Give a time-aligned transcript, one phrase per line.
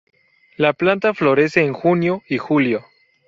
[0.57, 2.87] La planta florece en junio y julio.